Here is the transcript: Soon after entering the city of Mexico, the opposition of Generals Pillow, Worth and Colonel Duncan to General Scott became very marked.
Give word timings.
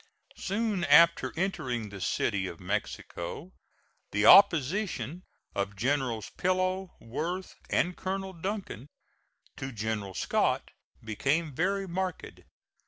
Soon 0.39 0.83
after 0.85 1.31
entering 1.37 1.89
the 1.89 2.01
city 2.01 2.47
of 2.47 2.59
Mexico, 2.59 3.53
the 4.09 4.25
opposition 4.25 5.21
of 5.53 5.75
Generals 5.75 6.31
Pillow, 6.37 6.95
Worth 6.99 7.53
and 7.69 7.95
Colonel 7.95 8.33
Duncan 8.33 8.89
to 9.57 9.71
General 9.71 10.15
Scott 10.15 10.71
became 11.03 11.53
very 11.53 11.87
marked. 11.87 12.39